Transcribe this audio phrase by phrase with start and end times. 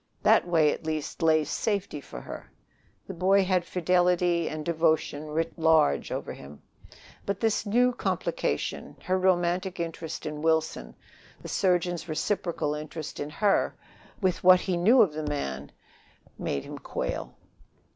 [0.23, 2.51] That way, at least, lay safety for her.
[3.05, 6.63] The boy had fidelity and devotion written large over him.
[7.23, 10.95] But this new complication her romantic interest in Wilson,
[11.39, 13.75] the surgeon's reciprocal interest in her,
[14.19, 15.71] with what he knew of the man
[16.39, 17.35] made him quail.